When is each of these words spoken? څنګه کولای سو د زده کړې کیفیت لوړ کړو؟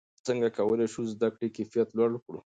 څنګه 0.27 0.47
کولای 0.57 0.87
سو 0.93 0.99
د 1.05 1.09
زده 1.13 1.27
کړې 1.35 1.47
کیفیت 1.57 1.89
لوړ 1.97 2.11
کړو؟ 2.25 2.39